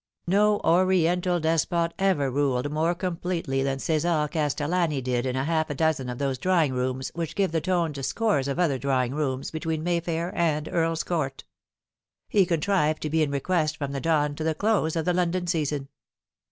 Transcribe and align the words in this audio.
No 0.25 0.59
Oriental 0.65 1.39
despot 1.39 1.93
ever 1.99 2.31
ruled 2.31 2.71
more 2.71 2.95
completely 2.95 3.61
than 3.61 3.77
Cesar 3.77 4.27
Castellani 4.33 4.99
did 4.99 5.27
in 5.27 5.35
half 5.35 5.69
a 5.69 5.75
dozen 5.75 6.09
of 6.09 6.17
those 6.17 6.39
drawing 6.39 6.73
rooms 6.73 7.11
which 7.13 7.35
give 7.35 7.51
the 7.51 7.61
tone 7.61 7.93
to 7.93 8.01
scores 8.01 8.47
of 8.47 8.57
other 8.57 8.79
drawing 8.79 9.13
rooms 9.13 9.51
between 9.51 9.83
Mayfair 9.83 10.35
and 10.35 10.67
Earl's 10.67 11.03
Court. 11.03 11.43
He 12.29 12.47
contrived 12.47 13.03
to 13.03 13.11
be 13.11 13.21
in 13.21 13.29
request 13.29 13.77
from 13.77 13.91
the 13.91 14.01
dawn 14.01 14.33
to 14.37 14.43
the 14.43 14.55
close 14.55 14.95
of 14.95 15.05
the 15.05 15.13
London 15.13 15.45
season. 15.45 15.87